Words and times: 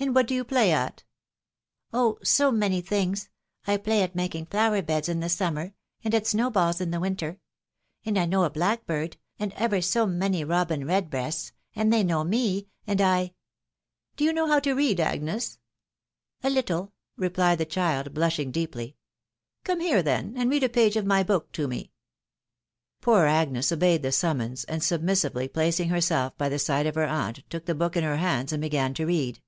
And 0.02 0.14
what 0.14 0.26
do 0.28 0.32
you 0.34 0.44
play 0.44 0.72
at?"— 0.72 1.00
e( 1.00 1.04
Oh 1.92 2.16
I 2.22 2.24
so 2.24 2.50
many 2.50 2.80
things. 2.80 3.28
I 3.66 3.76
play 3.76 4.00
at 4.00 4.14
making 4.14 4.46
flower 4.46 4.80
beds 4.80 5.10
in 5.10 5.20
the 5.20 5.28
summer, 5.28 5.74
and 6.02 6.14
at 6.14 6.26
snow 6.26 6.50
balls 6.50 6.80
in 6.80 6.90
the 6.90 7.00
winter; 7.00 7.38
and 8.06 8.18
I 8.18 8.24
know 8.24 8.44
a 8.44 8.48
blackbird, 8.48 9.18
and 9.38 9.52
ever 9.52 9.82
so 9.82 10.06
many 10.06 10.42
robin 10.42 10.86
redbreasts, 10.86 11.52
and 11.76 11.92
they 11.92 12.02
know 12.02 12.24
me, 12.32 12.68
and 12.86 12.98
I...."." 12.98 13.34
Do 14.16 14.24
you 14.24 14.32
know 14.32 14.46
how 14.46 14.58
to 14.60 14.72
read, 14.72 15.00
Agnes?"— 15.00 15.58
"A 16.42 16.48
little,".... 16.48 16.94
replied 17.18 17.58
the 17.58 17.66
child, 17.66 18.14
blushing 18.14 18.50
deeply." 18.50 18.96
Come 19.64 19.80
here, 19.80 20.02
then, 20.02 20.32
and 20.34 20.48
read 20.48 20.64
a 20.64 20.70
page 20.70 20.96
of 20.96 21.04
my 21.04 21.22
book 21.22 21.52
to 21.52 21.68
me." 21.68 21.92
Poor 23.02 23.26
Agnes 23.26 23.70
obeyed 23.70 24.00
the 24.00 24.12
summons, 24.12 24.64
and 24.64 24.82
submissively 24.82 25.46
placing 25.46 25.90
herself 25.90 26.38
by 26.38 26.48
the 26.48 26.58
side 26.58 26.86
of 26.86 26.94
her 26.94 27.04
aunt, 27.04 27.44
took 27.50 27.66
the 27.66 27.74
btok 27.74 27.96
in 27.96 28.04
her 28.04 28.16
hands 28.16 28.50
and 28.50 28.62
began 28.62 28.94
to 28.94 29.04
read. 29.04 29.42